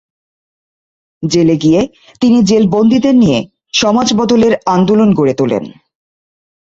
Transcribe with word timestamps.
জেলে 1.23 1.55
গিয়ে 1.57 1.81
তিনি 2.21 2.37
জেল 2.43 2.63
বন্দীদের 2.67 3.15
নিয়ে 3.15 3.39
সমাজ 3.73 4.07
বদলের 4.13 4.53
আন্দোলন 4.65 5.09
গড়ে 5.13 5.33
তোলেন। 5.33 5.63